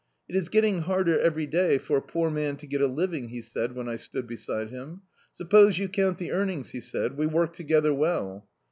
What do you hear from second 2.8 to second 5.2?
a living," he said, when I stood beside him.